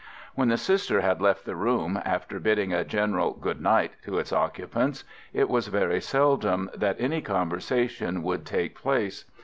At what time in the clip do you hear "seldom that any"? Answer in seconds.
6.01-7.21